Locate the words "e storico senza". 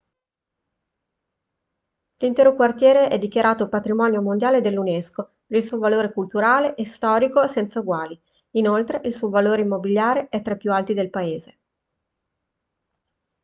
6.73-7.81